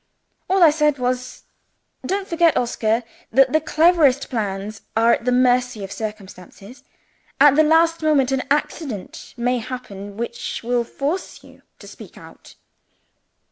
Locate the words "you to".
11.43-11.87